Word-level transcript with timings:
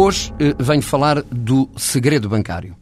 Hoje 0.00 0.32
eh, 0.38 0.54
venho 0.60 0.80
falar 0.80 1.24
do 1.24 1.68
segredo 1.76 2.28
bancário. 2.28 2.76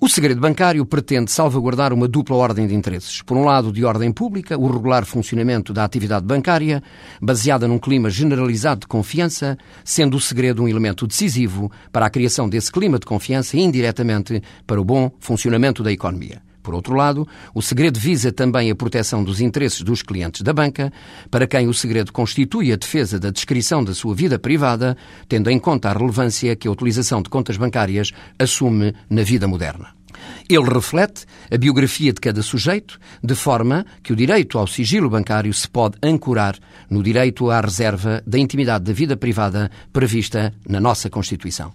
O 0.00 0.08
segredo 0.08 0.40
bancário 0.40 0.86
pretende 0.86 1.30
salvaguardar 1.30 1.92
uma 1.92 2.08
dupla 2.08 2.36
ordem 2.36 2.66
de 2.66 2.74
interesses. 2.74 3.20
Por 3.20 3.36
um 3.36 3.44
lado, 3.44 3.70
de 3.70 3.84
ordem 3.84 4.10
pública, 4.10 4.58
o 4.58 4.66
regular 4.66 5.04
funcionamento 5.04 5.74
da 5.74 5.84
atividade 5.84 6.24
bancária, 6.24 6.82
baseada 7.20 7.68
num 7.68 7.78
clima 7.78 8.08
generalizado 8.08 8.80
de 8.80 8.86
confiança, 8.86 9.58
sendo 9.84 10.16
o 10.16 10.20
segredo 10.20 10.62
um 10.62 10.68
elemento 10.68 11.06
decisivo 11.06 11.70
para 11.92 12.06
a 12.06 12.10
criação 12.10 12.48
desse 12.48 12.72
clima 12.72 12.98
de 12.98 13.04
confiança 13.04 13.58
e, 13.58 13.60
indiretamente, 13.60 14.42
para 14.66 14.80
o 14.80 14.84
bom 14.86 15.10
funcionamento 15.20 15.82
da 15.82 15.92
economia. 15.92 16.40
Por 16.64 16.74
outro 16.74 16.94
lado, 16.94 17.28
o 17.54 17.60
segredo 17.60 18.00
visa 18.00 18.32
também 18.32 18.70
a 18.70 18.74
proteção 18.74 19.22
dos 19.22 19.38
interesses 19.38 19.82
dos 19.82 20.00
clientes 20.00 20.40
da 20.40 20.50
banca, 20.50 20.90
para 21.30 21.46
quem 21.46 21.68
o 21.68 21.74
segredo 21.74 22.10
constitui 22.10 22.72
a 22.72 22.76
defesa 22.76 23.20
da 23.20 23.30
descrição 23.30 23.84
da 23.84 23.92
sua 23.92 24.14
vida 24.14 24.38
privada, 24.38 24.96
tendo 25.28 25.50
em 25.50 25.58
conta 25.58 25.90
a 25.90 25.92
relevância 25.92 26.56
que 26.56 26.66
a 26.66 26.70
utilização 26.70 27.20
de 27.20 27.28
contas 27.28 27.58
bancárias 27.58 28.12
assume 28.38 28.94
na 29.10 29.22
vida 29.22 29.46
moderna. 29.46 29.88
Ele 30.48 30.64
reflete 30.64 31.26
a 31.52 31.58
biografia 31.58 32.14
de 32.14 32.20
cada 32.20 32.40
sujeito, 32.42 32.98
de 33.22 33.34
forma 33.34 33.84
que 34.02 34.14
o 34.14 34.16
direito 34.16 34.58
ao 34.58 34.66
sigilo 34.66 35.10
bancário 35.10 35.52
se 35.52 35.68
pode 35.68 35.98
ancorar 36.02 36.56
no 36.88 37.02
direito 37.02 37.50
à 37.50 37.60
reserva 37.60 38.22
da 38.26 38.38
intimidade 38.38 38.84
da 38.84 38.92
vida 38.94 39.18
privada 39.18 39.70
prevista 39.92 40.54
na 40.66 40.80
nossa 40.80 41.10
Constituição. 41.10 41.74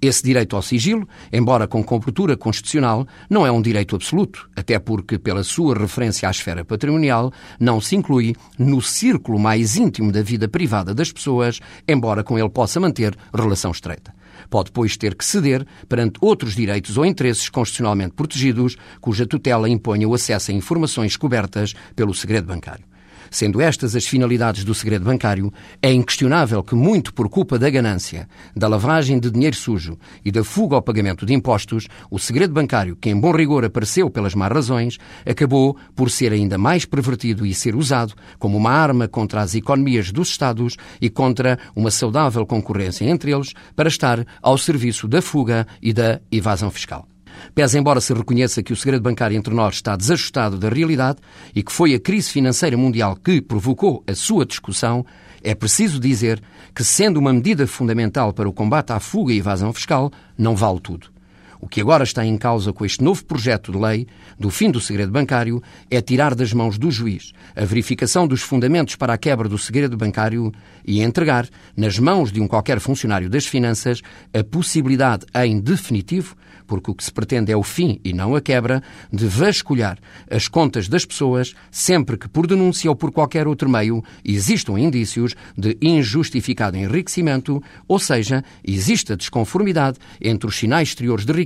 Esse 0.00 0.22
direito 0.22 0.54
ao 0.54 0.62
sigilo, 0.62 1.08
embora 1.32 1.66
com 1.66 1.82
cobertura 1.82 2.36
constitucional, 2.36 3.06
não 3.30 3.46
é 3.46 3.50
um 3.50 3.62
direito 3.62 3.96
absoluto, 3.96 4.48
até 4.54 4.78
porque, 4.78 5.18
pela 5.18 5.42
sua 5.42 5.76
referência 5.76 6.28
à 6.28 6.30
esfera 6.30 6.64
patrimonial, 6.64 7.32
não 7.58 7.80
se 7.80 7.96
inclui 7.96 8.34
no 8.58 8.82
círculo 8.82 9.38
mais 9.38 9.76
íntimo 9.76 10.12
da 10.12 10.22
vida 10.22 10.48
privada 10.48 10.94
das 10.94 11.10
pessoas, 11.10 11.60
embora 11.88 12.22
com 12.22 12.38
ele 12.38 12.48
possa 12.50 12.78
manter 12.78 13.16
relação 13.34 13.70
estreita. 13.70 14.14
Pode, 14.50 14.70
pois, 14.70 14.96
ter 14.96 15.14
que 15.14 15.24
ceder 15.24 15.66
perante 15.88 16.18
outros 16.20 16.54
direitos 16.54 16.98
ou 16.98 17.06
interesses 17.06 17.48
constitucionalmente 17.48 18.14
protegidos, 18.14 18.76
cuja 19.00 19.26
tutela 19.26 19.68
imponha 19.68 20.08
o 20.08 20.14
acesso 20.14 20.50
a 20.50 20.54
informações 20.54 21.16
cobertas 21.16 21.74
pelo 21.94 22.14
segredo 22.14 22.46
bancário. 22.46 22.84
Sendo 23.30 23.60
estas 23.60 23.96
as 23.96 24.06
finalidades 24.06 24.64
do 24.64 24.74
segredo 24.74 25.04
bancário, 25.04 25.52
é 25.82 25.92
inquestionável 25.92 26.62
que, 26.62 26.74
muito 26.74 27.12
por 27.12 27.28
culpa 27.28 27.58
da 27.58 27.68
ganância, 27.68 28.28
da 28.54 28.68
lavagem 28.68 29.18
de 29.18 29.30
dinheiro 29.30 29.56
sujo 29.56 29.98
e 30.24 30.30
da 30.30 30.44
fuga 30.44 30.76
ao 30.76 30.82
pagamento 30.82 31.26
de 31.26 31.34
impostos, 31.34 31.88
o 32.10 32.18
segredo 32.18 32.52
bancário, 32.52 32.96
que 32.96 33.10
em 33.10 33.18
bom 33.18 33.32
rigor 33.32 33.64
apareceu 33.64 34.10
pelas 34.10 34.34
más 34.34 34.50
razões, 34.50 34.98
acabou 35.24 35.76
por 35.94 36.10
ser 36.10 36.32
ainda 36.32 36.58
mais 36.58 36.84
pervertido 36.84 37.44
e 37.44 37.54
ser 37.54 37.74
usado 37.74 38.14
como 38.38 38.56
uma 38.56 38.70
arma 38.70 39.08
contra 39.08 39.40
as 39.40 39.54
economias 39.54 40.10
dos 40.12 40.28
Estados 40.28 40.76
e 41.00 41.08
contra 41.08 41.58
uma 41.74 41.90
saudável 41.90 42.46
concorrência 42.46 43.04
entre 43.04 43.32
eles 43.32 43.52
para 43.74 43.88
estar 43.88 44.24
ao 44.42 44.58
serviço 44.58 45.08
da 45.08 45.22
fuga 45.22 45.66
e 45.82 45.92
da 45.92 46.20
evasão 46.30 46.70
fiscal. 46.70 47.08
Pese 47.54 47.78
embora 47.78 48.00
se 48.00 48.12
reconheça 48.12 48.62
que 48.62 48.72
o 48.72 48.76
segredo 48.76 49.02
bancário 49.02 49.36
entre 49.36 49.54
nós 49.54 49.76
está 49.76 49.96
desajustado 49.96 50.58
da 50.58 50.68
realidade 50.68 51.18
e 51.54 51.62
que 51.62 51.72
foi 51.72 51.94
a 51.94 52.00
crise 52.00 52.30
financeira 52.30 52.76
mundial 52.76 53.16
que 53.16 53.40
provocou 53.40 54.04
a 54.06 54.14
sua 54.14 54.44
discussão, 54.44 55.04
é 55.42 55.54
preciso 55.54 56.00
dizer 56.00 56.42
que, 56.74 56.82
sendo 56.82 57.18
uma 57.18 57.32
medida 57.32 57.66
fundamental 57.66 58.32
para 58.32 58.48
o 58.48 58.52
combate 58.52 58.92
à 58.92 59.00
fuga 59.00 59.32
e 59.32 59.38
evasão 59.38 59.72
fiscal, 59.72 60.10
não 60.36 60.56
vale 60.56 60.80
tudo. 60.80 61.15
O 61.60 61.68
que 61.68 61.80
agora 61.80 62.04
está 62.04 62.24
em 62.24 62.36
causa 62.36 62.72
com 62.72 62.84
este 62.84 63.02
novo 63.02 63.24
projeto 63.24 63.72
de 63.72 63.78
lei 63.78 64.06
do 64.38 64.50
fim 64.50 64.70
do 64.70 64.80
segredo 64.80 65.10
bancário 65.10 65.62
é 65.90 66.00
tirar 66.00 66.34
das 66.34 66.52
mãos 66.52 66.78
do 66.78 66.90
juiz 66.90 67.32
a 67.54 67.64
verificação 67.64 68.26
dos 68.26 68.42
fundamentos 68.42 68.96
para 68.96 69.14
a 69.14 69.18
quebra 69.18 69.48
do 69.48 69.58
segredo 69.58 69.96
bancário 69.96 70.52
e 70.84 71.02
entregar 71.02 71.48
nas 71.76 71.98
mãos 71.98 72.30
de 72.30 72.40
um 72.40 72.48
qualquer 72.48 72.80
funcionário 72.80 73.30
das 73.30 73.46
finanças 73.46 74.02
a 74.32 74.44
possibilidade 74.44 75.26
em 75.34 75.60
definitivo 75.60 76.36
porque 76.66 76.90
o 76.90 76.94
que 76.94 77.04
se 77.04 77.12
pretende 77.12 77.52
é 77.52 77.56
o 77.56 77.62
fim 77.62 78.00
e 78.04 78.12
não 78.12 78.34
a 78.34 78.40
quebra, 78.40 78.82
de 79.12 79.26
vasculhar 79.26 79.98
as 80.28 80.48
contas 80.48 80.88
das 80.88 81.04
pessoas 81.04 81.54
sempre 81.70 82.18
que, 82.18 82.28
por 82.28 82.46
denúncia 82.46 82.90
ou 82.90 82.96
por 82.96 83.12
qualquer 83.12 83.46
outro 83.46 83.68
meio, 83.68 84.02
existam 84.24 84.78
indícios 84.78 85.34
de 85.56 85.76
injustificado 85.80 86.76
enriquecimento, 86.76 87.62
ou 87.86 87.98
seja, 87.98 88.42
exista 88.64 89.16
desconformidade 89.16 89.98
entre 90.20 90.48
os 90.48 90.56
sinais 90.56 90.88
exteriores 90.88 91.24
de 91.24 91.32
riqueza 91.32 91.45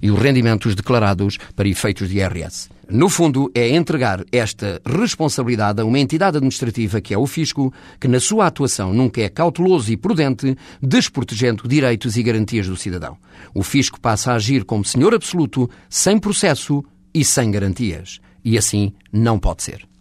e 0.00 0.10
os 0.10 0.18
rendimentos 0.18 0.74
declarados 0.74 1.38
para 1.54 1.68
efeitos 1.68 2.08
de 2.08 2.18
IRS. 2.18 2.68
No 2.88 3.08
fundo, 3.08 3.50
é 3.54 3.70
entregar 3.70 4.24
esta 4.30 4.80
responsabilidade 4.84 5.80
a 5.80 5.84
uma 5.84 5.98
entidade 5.98 6.36
administrativa 6.36 7.00
que 7.00 7.14
é 7.14 7.18
o 7.18 7.26
Fisco, 7.26 7.72
que 7.98 8.06
na 8.06 8.20
sua 8.20 8.46
atuação 8.46 8.92
nunca 8.92 9.20
é 9.22 9.28
cauteloso 9.28 9.90
e 9.90 9.96
prudente, 9.96 10.56
desprotegendo 10.80 11.66
direitos 11.66 12.16
e 12.16 12.22
garantias 12.22 12.68
do 12.68 12.76
cidadão. 12.76 13.16
O 13.54 13.62
Fisco 13.62 14.00
passa 14.00 14.32
a 14.32 14.34
agir 14.34 14.64
como 14.64 14.84
senhor 14.84 15.14
absoluto, 15.14 15.70
sem 15.88 16.18
processo 16.18 16.84
e 17.14 17.24
sem 17.24 17.50
garantias. 17.50 18.20
E 18.44 18.58
assim 18.58 18.92
não 19.12 19.38
pode 19.38 19.62
ser. 19.62 19.91